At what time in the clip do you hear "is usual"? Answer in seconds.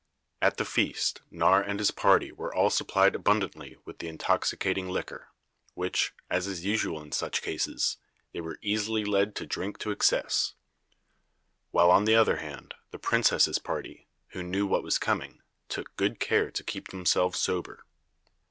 6.47-7.03